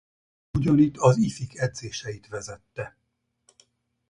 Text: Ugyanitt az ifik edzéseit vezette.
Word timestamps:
Ugyanitt 0.53 0.97
az 0.97 1.17
ifik 1.17 1.57
edzéseit 1.57 2.27
vezette. 2.27 2.95